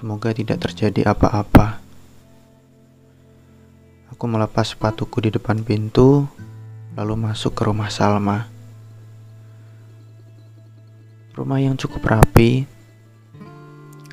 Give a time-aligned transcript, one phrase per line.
[0.00, 1.76] Semoga tidak terjadi apa-apa.
[4.08, 6.24] Aku melepas sepatuku di depan pintu,
[6.96, 8.48] lalu masuk ke rumah Salma.
[11.36, 12.64] Rumah yang cukup rapi,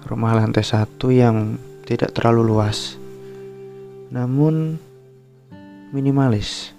[0.04, 1.56] rumah lantai satu yang
[1.88, 3.00] tidak terlalu luas,
[4.12, 4.76] namun
[5.96, 6.76] minimalis,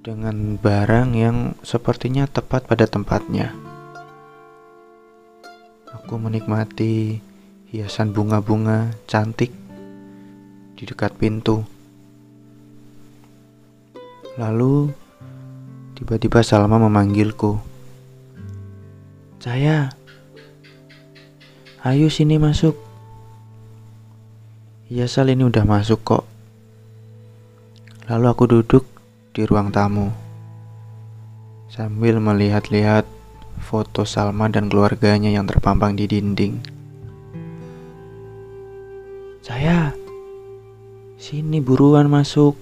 [0.00, 3.67] dengan barang yang sepertinya tepat pada tempatnya.
[5.98, 7.18] Aku menikmati
[7.74, 9.50] hiasan bunga-bunga cantik
[10.78, 11.66] di dekat pintu.
[14.38, 14.94] Lalu
[15.98, 17.58] tiba-tiba Salma memanggilku.
[19.42, 19.90] Saya,
[21.82, 22.78] ayo sini masuk.
[24.86, 26.24] Iya Sal ini udah masuk kok.
[28.06, 28.86] Lalu aku duduk
[29.34, 30.28] di ruang tamu
[31.68, 33.17] sambil melihat-lihat
[33.60, 36.58] foto Salma dan keluarganya yang terpampang di dinding.
[39.44, 39.92] Saya,
[41.18, 42.56] sini buruan masuk.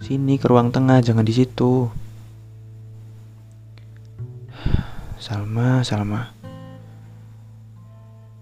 [0.00, 1.92] Sini ke ruang tengah, jangan di situ.
[5.20, 6.32] Salma, Salma.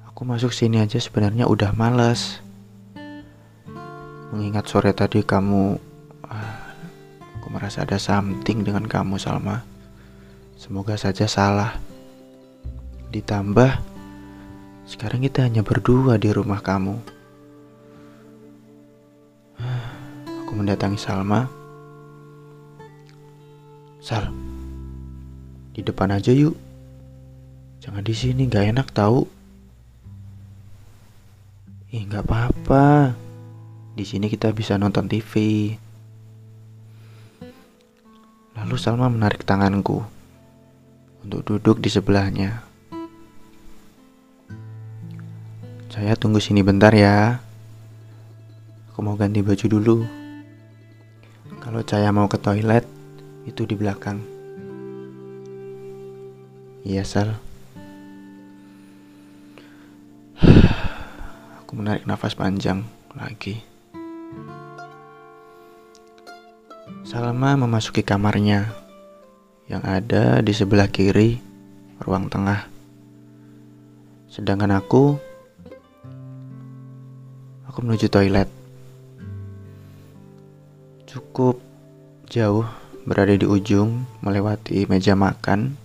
[0.06, 2.38] Aku masuk sini aja sebenarnya udah males.
[4.34, 5.78] Mengingat sore tadi kamu
[6.26, 6.68] ah,
[7.38, 9.77] Aku merasa ada something dengan kamu Salma.
[10.58, 11.78] Semoga saja salah.
[13.14, 13.78] Ditambah
[14.90, 16.98] sekarang kita hanya berdua di rumah kamu.
[20.26, 21.46] Aku mendatangi Salma.
[24.02, 24.34] Sal,
[25.78, 26.58] di depan aja yuk.
[27.78, 29.30] Jangan di sini, gak enak tahu.
[31.94, 33.14] Ih, nggak apa-apa.
[33.94, 35.32] Di sini kita bisa nonton TV.
[38.58, 40.17] Lalu Salma menarik tanganku
[41.28, 42.64] untuk duduk di sebelahnya.
[45.92, 47.44] Saya tunggu sini bentar ya.
[48.88, 49.96] Aku mau ganti baju dulu.
[51.60, 52.88] Kalau saya mau ke toilet,
[53.44, 54.24] itu di belakang.
[56.88, 57.36] Iya, Sal.
[61.60, 63.60] Aku menarik nafas panjang lagi.
[67.04, 68.87] Salma memasuki kamarnya
[69.68, 71.36] yang ada di sebelah kiri
[72.00, 72.64] ruang tengah.
[74.32, 75.20] Sedangkan aku
[77.68, 78.48] aku menuju toilet.
[81.04, 81.60] Cukup
[82.32, 82.64] jauh
[83.04, 85.76] berada di ujung melewati meja makan.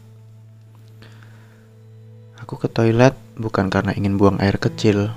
[2.40, 5.12] Aku ke toilet bukan karena ingin buang air kecil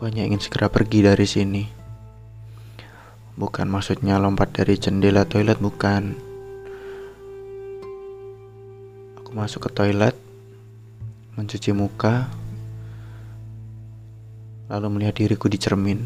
[0.00, 1.60] Aku hanya ingin segera pergi dari sini.
[3.36, 6.29] Bukan maksudnya lompat dari jendela toilet, bukan.
[9.30, 10.18] Aku masuk ke toilet,
[11.38, 12.26] mencuci muka,
[14.66, 16.02] lalu melihat diriku di cermin.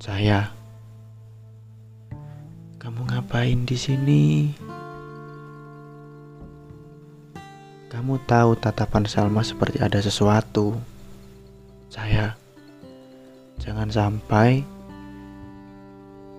[0.00, 0.48] Saya,
[2.80, 4.24] kamu ngapain di sini?
[7.92, 10.72] Kamu tahu tatapan Salma seperti ada sesuatu.
[11.92, 12.32] Saya,
[13.60, 14.64] jangan sampai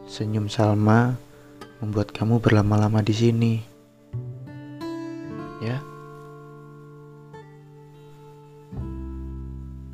[0.10, 1.29] senyum Salma
[1.80, 3.64] membuat kamu berlama-lama di sini.
[5.64, 5.80] Ya.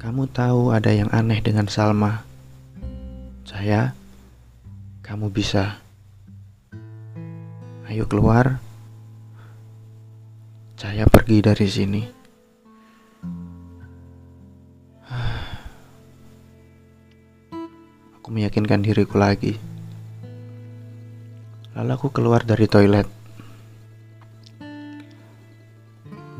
[0.02, 2.24] Kamu tahu ada yang aneh dengan Salma.
[3.46, 3.94] Saya,
[5.02, 5.78] kamu bisa.
[7.86, 8.60] Ayo keluar.
[10.78, 12.02] Saya pergi dari sini.
[18.22, 19.75] Aku meyakinkan diriku lagi.
[21.76, 23.04] Lalu aku keluar dari toilet.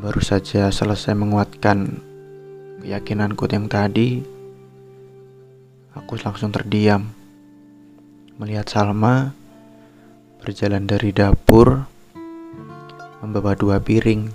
[0.00, 2.00] Baru saja selesai menguatkan
[2.80, 4.24] keyakinanku yang tadi,
[5.92, 7.12] aku langsung terdiam
[8.40, 9.36] melihat Salma
[10.40, 11.84] berjalan dari dapur
[13.20, 14.32] membawa dua piring.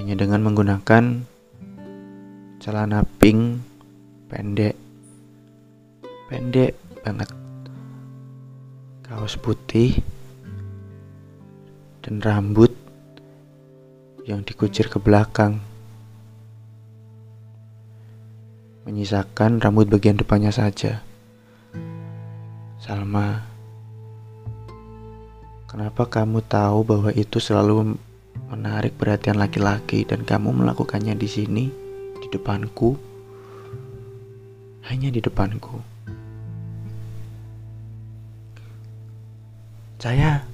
[0.00, 1.28] Hanya dengan menggunakan
[2.56, 3.60] celana pink
[4.32, 4.80] pendek.
[6.32, 6.72] Pendek
[7.04, 7.39] banget.
[9.10, 9.98] Kaos putih
[11.98, 12.70] dan rambut
[14.22, 15.58] yang dikucir ke belakang.
[18.86, 21.02] Menyisakan rambut bagian depannya saja.
[22.78, 23.42] Salma
[25.66, 27.98] Kenapa kamu tahu bahwa itu selalu
[28.46, 31.66] menarik perhatian laki-laki dan kamu melakukannya di sini,
[32.14, 32.94] di depanku?
[34.86, 35.89] Hanya di depanku.
[40.00, 40.48] Saya,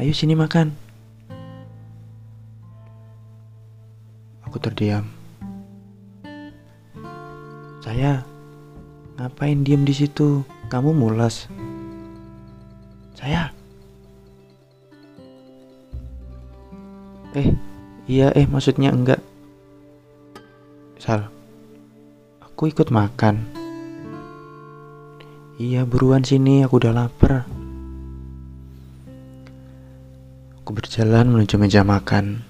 [0.00, 0.72] ayo sini makan.
[4.48, 5.04] Aku terdiam.
[7.84, 8.24] Saya,
[9.20, 10.48] ngapain diem di situ?
[10.72, 11.44] Kamu mules
[13.12, 13.52] Saya.
[17.36, 17.52] Eh,
[18.08, 19.20] iya eh maksudnya enggak.
[20.96, 21.28] Sal,
[22.40, 23.44] aku ikut makan.
[25.60, 27.59] Iya buruan sini, aku udah lapar.
[30.70, 32.46] Aku berjalan menuju meja makan.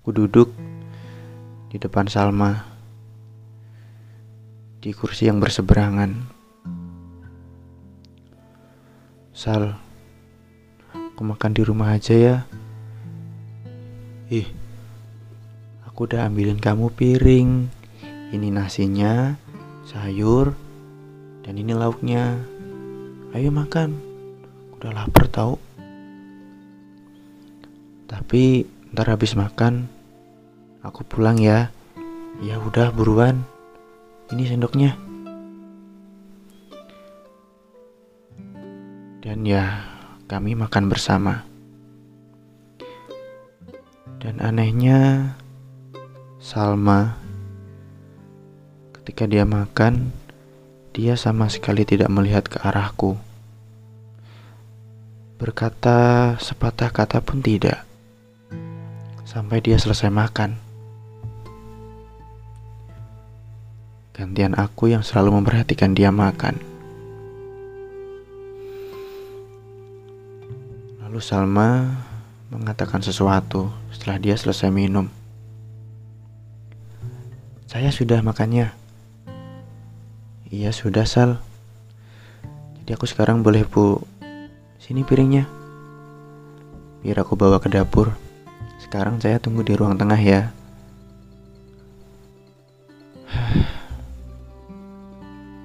[0.00, 0.48] Aku duduk
[1.68, 2.64] di depan Salma
[4.80, 6.16] di kursi yang berseberangan.
[9.36, 9.76] Sal,
[11.12, 12.36] aku makan di rumah aja ya.
[14.32, 14.48] Ih,
[15.84, 17.68] aku udah ambilin kamu piring.
[18.32, 19.36] Ini nasinya,
[19.84, 20.56] sayur,
[21.44, 22.32] dan ini lauknya.
[23.36, 24.03] Ayo makan.
[24.84, 25.56] Udah lapar tau.
[28.04, 29.88] Tapi ntar habis makan,
[30.84, 31.72] aku pulang ya.
[32.44, 33.48] Ya udah buruan.
[34.28, 34.92] Ini sendoknya.
[39.24, 39.88] Dan ya,
[40.28, 41.48] kami makan bersama.
[44.20, 45.32] Dan anehnya,
[46.44, 47.16] Salma
[49.00, 50.12] ketika dia makan,
[50.92, 53.16] dia sama sekali tidak melihat ke arahku.
[55.34, 57.82] Berkata sepatah kata pun tidak.
[59.26, 60.54] Sampai dia selesai makan.
[64.14, 66.54] Gantian aku yang selalu memperhatikan dia makan.
[71.02, 71.98] Lalu Salma
[72.54, 75.10] mengatakan sesuatu setelah dia selesai minum.
[77.66, 78.70] Saya sudah makannya.
[80.46, 81.42] Iya sudah Sal.
[82.78, 83.98] Jadi aku sekarang boleh bu
[84.84, 85.48] Sini piringnya.
[87.00, 88.12] Biar aku bawa ke dapur.
[88.76, 90.52] Sekarang saya tunggu di ruang tengah ya.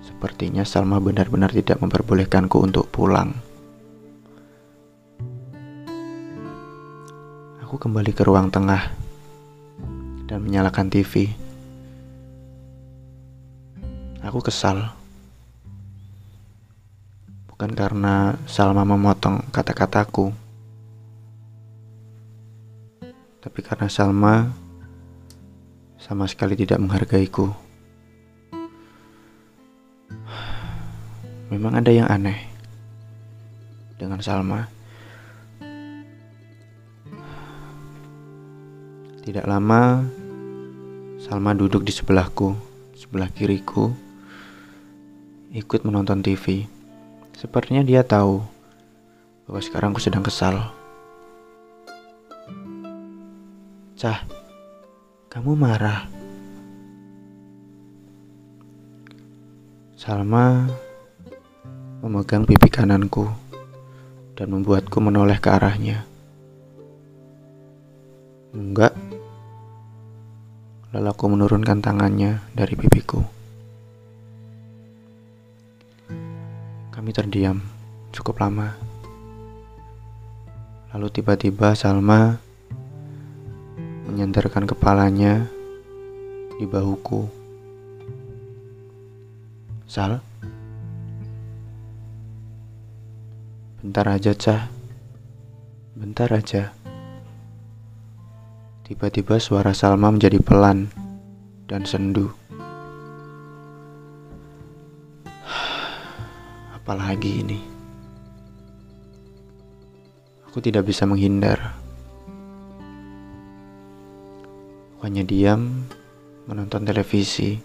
[0.07, 3.35] Sepertinya Salma benar-benar tidak memperbolehkanku untuk pulang.
[7.67, 8.87] Aku kembali ke ruang tengah
[10.31, 11.27] dan menyalakan TV.
[14.23, 14.98] Aku kesal.
[17.59, 20.31] Bukan karena Salma memotong kata-kataku,
[23.43, 24.47] tapi karena Salma
[25.99, 27.51] sama sekali tidak menghargaiku.
[31.51, 32.47] Memang ada yang aneh
[33.99, 34.63] dengan Salma.
[39.19, 40.07] Tidak lama,
[41.19, 42.55] Salma duduk di sebelahku,
[42.95, 43.91] sebelah kiriku,
[45.51, 46.78] ikut menonton TV.
[47.39, 48.43] Sepertinya dia tahu
[49.47, 50.59] bahwa sekarang aku sedang kesal.
[53.95, 54.27] Cah,
[55.31, 56.03] kamu marah.
[59.95, 60.67] Salma
[62.03, 63.31] memegang pipi kananku
[64.35, 66.03] dan membuatku menoleh ke arahnya.
[68.51, 68.91] Enggak.
[70.91, 73.38] Lalu aku menurunkan tangannya dari pipiku.
[76.99, 77.63] Kami terdiam
[78.11, 78.75] cukup lama.
[80.91, 82.35] Lalu tiba-tiba Salma
[84.03, 85.47] menyandarkan kepalanya
[86.59, 87.23] di bahuku.
[89.87, 90.19] Sal,
[93.79, 94.67] Bentar aja, Cah.
[95.95, 96.75] Bentar aja.
[98.83, 100.91] Tiba-tiba suara Salma menjadi pelan
[101.63, 102.38] dan sendu.
[106.89, 107.61] Apalagi ini?
[110.49, 111.77] Aku tidak bisa menghindar.
[114.97, 115.85] Aku hanya diam
[116.49, 117.61] menonton televisi.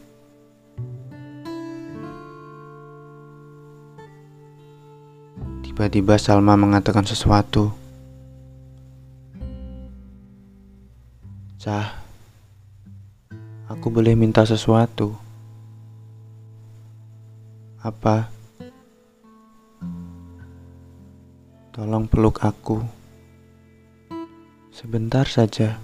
[5.65, 7.73] Tiba-tiba Salma mengatakan sesuatu.
[11.65, 11.97] Cah,
[13.73, 15.17] aku boleh minta sesuatu.
[17.81, 18.44] Apa?
[21.75, 22.79] Tolong peluk aku.
[24.71, 25.75] Sebentar saja.